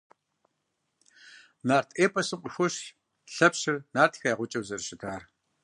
Нарт 1.67 1.89
эпосым 2.05 2.39
къыхощ 2.43 2.75
Лъэпщыр 3.35 3.75
нартхэ 3.95 4.25
я 4.31 4.35
гъукӀэу 4.39 4.65
зэрыщытат. 4.67 5.23